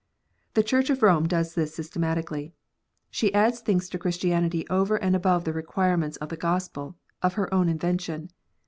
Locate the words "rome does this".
1.03-1.75